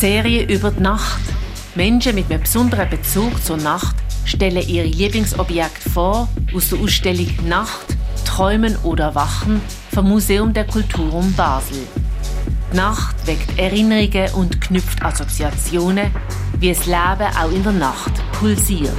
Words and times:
Serie 0.00 0.44
über 0.44 0.70
die 0.70 0.80
Nacht. 0.80 1.20
Menschen 1.74 2.14
mit 2.14 2.30
einem 2.30 2.40
besonderen 2.40 2.88
Bezug 2.88 3.44
zur 3.44 3.58
Nacht 3.58 3.94
stellen 4.24 4.66
ihre 4.66 4.86
Lieblingsobjekte 4.86 5.90
vor 5.90 6.26
aus 6.54 6.70
der 6.70 6.78
Ausstellung 6.78 7.28
Nacht, 7.46 7.98
Träumen 8.24 8.76
oder 8.82 9.14
Wachen 9.14 9.60
vom 9.94 10.08
Museum 10.08 10.54
der 10.54 10.66
Kulturum 10.66 11.34
Basel. 11.34 11.86
Die 12.72 12.76
Nacht 12.78 13.14
weckt 13.26 13.58
Erinnerungen 13.58 14.32
und 14.36 14.58
knüpft 14.62 15.02
Assoziationen, 15.04 16.10
wie 16.58 16.70
das 16.70 16.86
Leben 16.86 17.36
auch 17.38 17.52
in 17.52 17.62
der 17.62 17.72
Nacht 17.72 18.12
pulsiert. 18.32 18.96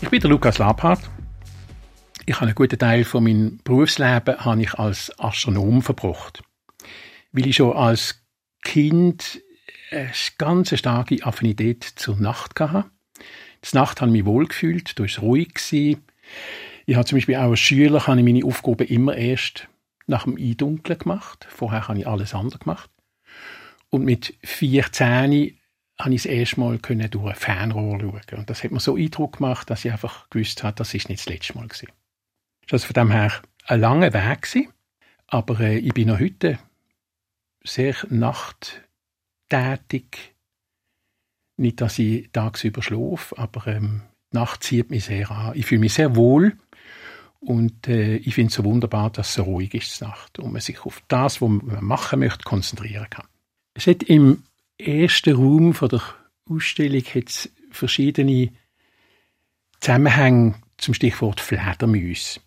Ich 0.00 0.08
bin 0.08 0.18
der 0.18 0.30
Lukas 0.30 0.56
Labhardt. 0.56 1.19
Ich 2.30 2.36
habe 2.36 2.46
einen 2.46 2.54
guten 2.54 2.78
Teil 2.78 3.02
von 3.02 3.24
meinem 3.24 3.58
Berufsleben 3.64 4.44
habe 4.44 4.62
ich 4.62 4.74
als 4.74 5.10
Astronom 5.18 5.82
verbracht. 5.82 6.44
Weil 7.32 7.48
ich 7.48 7.56
schon 7.56 7.76
als 7.76 8.22
Kind 8.62 9.40
eine 9.90 10.12
ganz 10.38 10.78
starke 10.78 11.26
Affinität 11.26 11.82
zur 11.82 12.20
Nacht 12.20 12.60
hatte. 12.60 12.88
Die 13.64 13.76
Nacht 13.76 14.00
ich 14.00 14.06
mich 14.06 14.24
wohlgefühlt, 14.26 14.96
da 14.96 15.00
war 15.00 15.06
es 15.06 15.20
ruhig. 15.20 15.58
Ich 15.72 15.96
habe 16.94 17.04
zum 17.04 17.18
Beispiel 17.18 17.34
auch 17.34 17.50
als 17.50 17.58
Schüler 17.58 18.06
habe 18.06 18.20
ich 18.20 18.24
meine 18.24 18.44
Aufgaben 18.44 18.86
immer 18.86 19.16
erst 19.16 19.66
nach 20.06 20.22
dem 20.22 20.36
Eindunkeln 20.36 21.00
gemacht. 21.00 21.48
Vorher 21.50 21.88
habe 21.88 21.98
ich 21.98 22.06
alles 22.06 22.32
andere 22.32 22.60
gemacht. 22.60 22.90
Und 23.88 24.04
mit 24.04 24.34
14 24.44 25.58
habe 25.98 26.14
ich 26.14 26.22
das 26.22 26.26
erste 26.26 26.60
Mal 26.60 26.78
durch 26.78 27.26
ein 27.26 27.34
Fernrohr 27.34 27.98
schauen. 27.98 28.38
Und 28.38 28.50
das 28.50 28.62
hat 28.62 28.70
mir 28.70 28.78
so 28.78 28.94
Eindruck 28.94 29.38
gemacht, 29.38 29.68
dass 29.68 29.84
ich 29.84 29.90
einfach 29.90 30.30
gewusst 30.30 30.62
habe, 30.62 30.76
das 30.76 30.94
ist 30.94 31.08
nicht 31.08 31.26
das 31.26 31.28
letzte 31.28 31.58
Mal 31.58 31.66
gewesen. 31.66 31.88
Das 32.70 32.84
von 32.84 32.94
dem 32.94 33.10
her 33.10 33.32
ein 33.66 33.80
langer 33.80 34.14
Weg 34.14 34.42
gewesen, 34.42 34.72
aber 35.26 35.58
äh, 35.58 35.78
ich 35.78 35.92
bin 35.92 36.06
noch 36.06 36.20
heute 36.20 36.60
sehr 37.64 37.96
nachttätig. 38.10 38.76
Nicht, 41.56 41.80
dass 41.80 41.98
ich 41.98 42.30
tagsüber 42.30 42.80
schlafe, 42.80 43.36
aber 43.36 43.66
ähm, 43.66 44.02
Nacht 44.30 44.62
zieht 44.62 44.88
mich 44.88 45.06
sehr 45.06 45.32
an. 45.32 45.56
Ich 45.56 45.66
fühle 45.66 45.80
mich 45.80 45.94
sehr 45.94 46.14
wohl 46.14 46.56
und 47.40 47.88
äh, 47.88 48.18
ich 48.18 48.36
finde 48.36 48.50
es 48.50 48.54
so 48.54 48.62
wunderbar, 48.62 49.10
dass 49.10 49.30
es 49.30 49.34
so 49.34 49.42
ruhig 49.42 49.74
ist 49.74 50.00
Nacht 50.00 50.38
und 50.38 50.52
man 50.52 50.60
sich 50.60 50.86
auf 50.86 51.02
das, 51.08 51.42
was 51.42 51.48
man 51.48 51.82
machen 51.84 52.20
möchte, 52.20 52.44
konzentrieren 52.44 53.10
kann. 53.10 53.26
Es 53.74 53.88
hat 53.88 54.04
im 54.04 54.44
ersten 54.78 55.34
Raum 55.34 55.74
von 55.74 55.88
der 55.88 56.02
Ausstellung 56.48 57.02
hat's 57.02 57.50
verschiedene 57.72 58.52
Zusammenhänge 59.80 60.54
zum 60.78 60.94
Stichwort 60.94 61.40
Fledermäuse. 61.40 62.38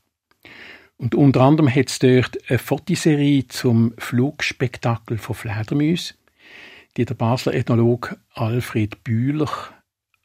Und 0.97 1.15
unter 1.15 1.41
anderem 1.41 1.73
hat 1.73 1.89
es 1.89 1.99
dort 1.99 2.37
eine 2.49 2.59
Fotoserie 2.59 3.47
zum 3.47 3.93
Flugspektakel 3.97 5.17
von 5.17 5.35
Fledermäusen, 5.35 6.17
die 6.95 7.05
der 7.05 7.15
Basler 7.15 7.53
Ethnologe 7.53 8.17
Alfred 8.33 9.03
Bühler 9.03 9.49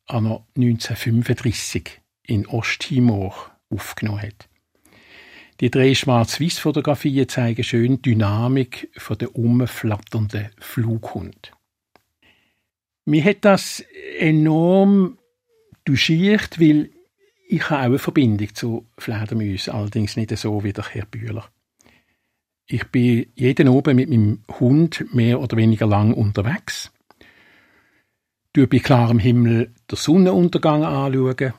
an 0.06 0.26
1935 0.56 2.00
in 2.22 2.46
Osttimor 2.46 3.50
aufgenommen 3.70 4.22
hat. 4.22 4.48
Die 5.60 5.70
drei 5.70 5.94
Schwarz-Weiß-Fotografien 5.94 7.28
zeigen 7.28 7.64
schön 7.64 8.00
die 8.00 8.12
Dynamik 8.12 8.90
der 9.18 9.34
umflatternden 9.34 10.50
Flughund. 10.58 11.52
Mir 13.04 13.24
hat 13.24 13.38
das 13.40 13.82
enorm 14.18 15.18
duschiert, 15.84 16.60
weil 16.60 16.90
ich 17.50 17.70
habe 17.70 17.80
auch 17.80 17.86
eine 17.86 17.98
Verbindung 17.98 18.54
zu 18.54 18.86
Fledermäusen, 18.98 19.72
allerdings 19.72 20.16
nicht 20.16 20.36
so 20.36 20.62
wie 20.62 20.74
der 20.74 20.84
Herr 20.84 21.06
Bühler. 21.06 21.48
Ich 22.66 22.84
bin 22.88 23.32
jeden 23.34 23.68
oben 23.68 23.96
mit 23.96 24.10
meinem 24.10 24.42
Hund 24.60 25.06
mehr 25.14 25.40
oder 25.40 25.56
weniger 25.56 25.86
lang 25.86 26.12
unterwegs. 26.12 26.92
Du 28.52 28.66
bei 28.66 28.80
klarem 28.80 29.18
Himmel 29.18 29.72
den 29.90 29.96
Sonnenuntergang 29.96 30.84
anschauen, 30.84 31.54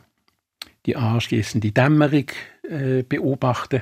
die 0.85 0.95
anschließende 0.95 1.71
Dämmerung 1.71 2.27
äh, 2.69 3.01
beobachten 3.01 3.81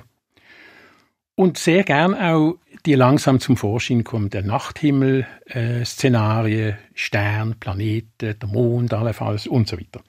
und 1.35 1.57
sehr 1.57 1.84
gern 1.84 2.16
auch 2.16 2.57
die 2.85 2.96
langsam 2.96 3.41
zum 3.41 3.57
Vorschein 3.57 4.06
kommenden 4.06 4.47
Nachthimmel-Szenarien, 4.47 6.69
äh, 6.69 6.78
Stern, 6.94 7.56
Planeten, 7.59 8.40
der 8.40 8.50
Mond 8.50 8.94
allenfalls 8.94 9.46
und 9.46 9.67
so 9.67 9.78
weiter. 9.78 10.01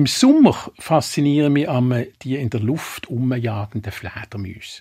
Im 0.00 0.06
Sommer 0.06 0.56
faszinieren 0.78 1.52
mich 1.52 1.68
am 1.68 1.92
die 2.22 2.36
in 2.36 2.48
der 2.48 2.60
Luft 2.60 3.08
umjagenden 3.08 3.92
Fledermäuse. 3.92 4.80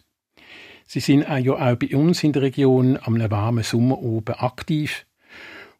Sie 0.87 1.01
sind 1.01 1.25
ja 1.27 1.55
auch 1.55 1.75
bei 1.75 1.93
uns 1.93 2.23
in 2.23 2.31
der 2.31 2.43
Region 2.43 2.97
am 3.01 3.19
warmen 3.29 3.65
Sommer 3.65 3.99
oben 3.99 4.35
aktiv 4.35 5.05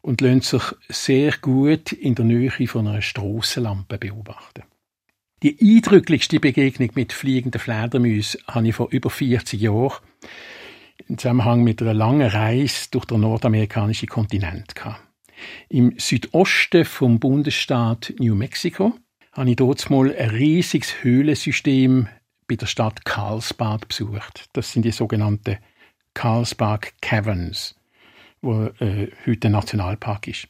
und 0.02 0.20
lassen 0.20 0.42
sich 0.42 0.62
sehr 0.90 1.32
gut 1.40 1.92
in 1.92 2.14
der 2.16 2.26
Nähe 2.26 2.50
von 2.68 2.86
einer 2.86 3.00
Strassenlampe 3.00 3.96
beobachten. 3.96 4.64
Die 5.42 5.56
eindrücklichste 5.58 6.38
Begegnung 6.38 6.90
mit 6.94 7.14
fliegenden 7.14 7.62
Fledermäusen 7.62 8.42
habe 8.46 8.68
ich 8.68 8.74
vor 8.74 8.90
über 8.90 9.08
40 9.08 9.58
Jahren 9.58 10.04
im 11.08 11.16
Zusammenhang 11.16 11.64
mit 11.64 11.80
einer 11.80 11.94
langen 11.94 12.28
Reise 12.28 12.90
durch 12.90 13.06
den 13.06 13.20
nordamerikanischen 13.20 14.10
Kontinent 14.10 14.74
gehabt. 14.74 15.00
Im 15.70 15.98
Südosten 15.98 16.84
vom 16.84 17.18
Bundesstaat 17.18 18.12
New 18.18 18.34
Mexico 18.34 18.92
habe 19.32 19.50
ich 19.50 19.56
dort 19.56 19.88
mal 19.90 20.14
ein 20.14 20.30
riesiges 20.30 21.02
Höhlensystem 21.02 22.08
bei 22.48 22.56
der 22.56 22.66
Stadt 22.66 23.04
Carlsbad 23.04 23.88
besucht. 23.88 24.48
Das 24.52 24.72
sind 24.72 24.84
die 24.84 24.90
sogenannten 24.90 25.58
Carlsbad 26.14 27.00
Caverns, 27.00 27.76
wo 28.42 28.64
äh, 28.80 29.08
heute 29.26 29.48
ein 29.48 29.52
Nationalpark 29.52 30.28
ist. 30.28 30.48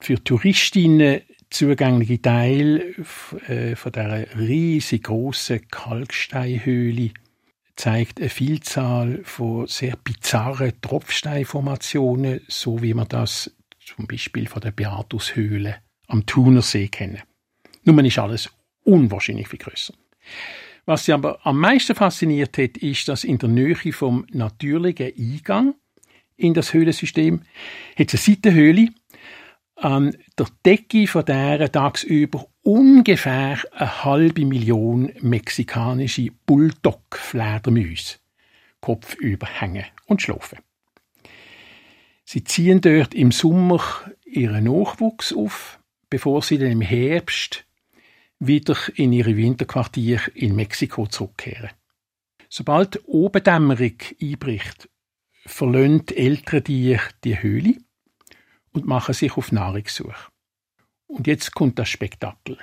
Für 0.00 0.22
Touristinnen 0.22 1.22
zugängliche 1.48 2.20
Teil 2.20 2.94
äh, 3.48 3.76
von 3.76 3.92
der 3.92 4.26
riesig 4.36 5.04
großen 5.04 5.66
Kalksteinhöhle 5.68 7.12
zeigt 7.76 8.20
eine 8.20 8.30
Vielzahl 8.30 9.20
von 9.24 9.66
sehr 9.66 9.96
bizarren 9.96 10.80
Tropfsteinformationen, 10.80 12.40
so 12.48 12.82
wie 12.82 12.94
man 12.94 13.08
das 13.08 13.54
zum 13.78 14.06
Beispiel 14.06 14.48
von 14.48 14.62
der 14.62 14.72
Beatushöhle 14.72 15.76
am 16.08 16.26
Thunersee 16.26 16.88
kennen. 16.88 17.22
Nun 17.86 18.04
ist 18.04 18.18
alles 18.18 18.50
unwahrscheinlich 18.84 19.48
viel 19.48 19.60
größer. 19.60 19.94
Was 20.86 21.04
sie 21.04 21.12
aber 21.12 21.38
am 21.44 21.58
meisten 21.58 21.94
fasziniert 21.94 22.58
hat, 22.58 22.76
ist, 22.76 23.08
dass 23.08 23.24
in 23.24 23.38
der 23.38 23.48
Nähe 23.48 23.92
vom 23.92 24.26
natürlichen 24.30 25.12
Eingang 25.16 25.74
in 26.36 26.52
das 26.52 26.74
Höhlensystem 26.74 27.42
hat 27.96 28.12
es 28.12 28.26
eine 28.26 28.36
Seitenhöhle, 28.36 28.88
an 29.76 30.16
der 30.38 30.46
Decke 30.64 31.06
von 31.06 31.24
der 31.24 31.70
tagsüber 31.70 32.46
ungefähr 32.62 33.58
eine 33.72 34.04
halbe 34.04 34.44
Million 34.44 35.12
mexikanische 35.20 36.30
Bulldog-Fledermäuse 36.46 38.16
kopfüber 38.80 39.46
hängen 39.46 39.84
und 40.06 40.22
schlafen. 40.22 40.58
Sie 42.24 42.42
ziehen 42.42 42.80
dort 42.80 43.14
im 43.14 43.32
Sommer 43.32 43.82
ihren 44.24 44.64
Nachwuchs 44.64 45.32
auf, 45.32 45.78
bevor 46.08 46.42
sie 46.42 46.58
dann 46.58 46.72
im 46.72 46.80
Herbst 46.80 47.65
wieder 48.38 48.76
in 48.94 49.12
ihre 49.12 49.36
Winterquartier 49.36 50.20
in 50.34 50.54
Mexiko 50.54 51.06
zurückkehren. 51.06 51.70
Sobald 52.48 53.02
Obendämmerung 53.06 53.96
einbricht, 54.20 54.88
verlöhnt 55.46 56.16
ältere 56.16 56.62
Tiere 56.62 57.02
die 57.24 57.42
Höhle 57.42 57.74
und 58.72 58.86
machen 58.86 59.14
sich 59.14 59.36
auf 59.36 59.52
Nahrungssuche. 59.52 60.30
Und 61.06 61.26
jetzt 61.26 61.54
kommt 61.54 61.78
das 61.78 61.88
Spektakel. 61.88 62.58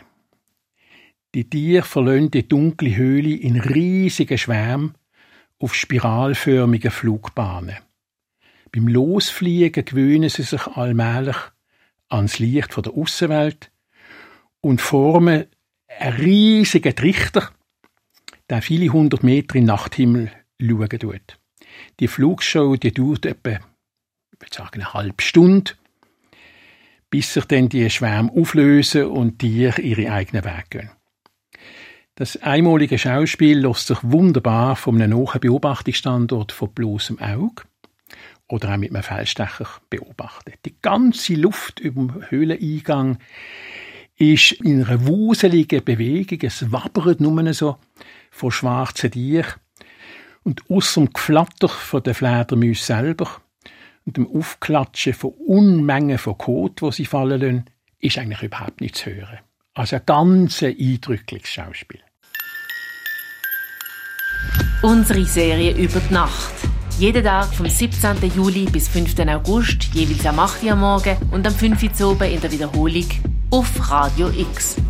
Die 1.34 1.50
Tiere 1.50 1.84
verlöhnen 1.84 2.29
die 2.29 2.47
dunkle 2.47 2.96
Höhle 2.96 3.35
in 3.35 3.59
riesigen 3.59 4.37
Schwärmen 4.37 4.96
auf 5.59 5.73
spiralförmigen 5.73 6.91
Flugbahnen. 6.91 7.78
Beim 8.72 8.87
Losfliegen 8.87 9.85
gewöhnen 9.85 10.29
sie 10.29 10.43
sich 10.43 10.67
allmählich 10.67 11.37
ans 12.09 12.40
Licht 12.40 12.73
von 12.73 12.84
der 12.84 12.93
Außenwelt 12.93 13.72
und 14.61 14.81
formen 14.81 15.46
einen 15.99 16.17
riesigen 16.17 16.95
Trichter, 16.95 17.49
der 18.49 18.61
viele 18.61 18.90
hundert 18.90 19.23
Meter 19.23 19.55
im 19.55 19.66
Nachthimmel 19.66 20.31
schauen 20.59 20.90
tut. 20.90 21.40
Die 21.99 22.07
Flugshow 22.07 22.75
die 22.75 22.93
dauert 22.93 23.25
etwa, 23.25 23.51
ich 23.51 24.41
würde 24.41 24.55
sagen, 24.55 24.81
eine 24.81 24.93
halbe 24.93 25.22
Stunde 25.22 25.73
bis 27.13 27.31
sich 27.31 27.45
dann 27.45 27.69
die 27.69 27.87
Schwärme 27.91 28.31
auflösen 28.31 29.05
und 29.05 29.43
die 29.43 29.69
ihre 29.69 30.11
eigenen 30.11 30.43
Wege 30.43 30.63
gehen. 30.72 30.90
Das 32.16 32.41
einmalige 32.41 32.97
Schauspiel 32.97 33.59
lässt 33.59 33.85
sich 33.85 33.99
wunderbar 34.01 34.75
von 34.75 34.99
einem 34.99 35.23
nahen 35.23 35.39
Beobachtungsstandort 35.39 36.51
von 36.51 36.73
bloßem 36.73 37.19
Auge 37.19 37.66
oder 38.47 38.73
auch 38.73 38.78
mit 38.78 38.89
einem 38.89 39.03
Feldstecher 39.03 39.67
beobachten. 39.91 40.53
Die 40.66 40.75
ganze 40.81 41.35
Luft 41.35 41.79
über 41.81 42.01
dem 42.01 42.31
Höhleneingang 42.31 43.19
ist 44.31 44.53
in 44.53 44.84
einer 44.84 45.05
wuseligen 45.05 45.84
Bewegung. 45.84 46.40
Es 46.41 46.72
wabbert 46.72 47.20
nur 47.20 47.53
so 47.53 47.78
von 48.31 48.52
schwarzen 48.52 49.11
Tieren. 49.11 49.53
Und 50.43 50.70
außer 50.70 51.02
dem 51.02 51.14
Geflatter 51.14 51.70
von 51.70 52.03
der 52.03 52.16
Fledermäuse 52.16 52.84
selber 52.84 53.29
und 54.05 54.17
dem 54.17 54.28
Aufklatschen 54.28 55.14
von 55.14 55.31
Unmengen 55.31 56.17
von 56.17 56.37
Kot, 56.37 56.81
wo 56.81 56.91
sie 56.91 57.05
fallen 57.05 57.41
lassen, 57.41 57.66
ist 57.99 58.17
eigentlich 58.17 58.43
überhaupt 58.43 58.81
nichts 58.81 58.99
zu 58.99 59.14
hören. 59.14 59.40
Also 59.73 59.96
ein 59.96 60.03
ganz 60.05 60.61
eindrückliches 60.61 61.49
Schauspiel. 61.49 62.02
Unsere 64.81 65.25
Serie 65.25 65.72
über 65.78 66.02
die 66.02 66.14
Nacht. 66.14 66.53
Jeden 66.99 67.23
Tag 67.23 67.53
vom 67.53 67.67
17. 67.67 68.17
Juli 68.35 68.66
bis 68.66 68.90
5. 68.90 69.17
August, 69.20 69.85
jeweils 69.93 70.25
am 70.25 70.40
8. 70.40 70.64
Uhr 70.64 70.75
morgen 70.75 71.17
und 71.31 71.47
am 71.47 71.53
5. 71.53 71.99
Uhr 72.02 72.22
in 72.25 72.41
der 72.41 72.52
Wiederholung 72.52 73.08
auf 73.53 73.91
Radio 73.91 74.29
X. 74.29 74.83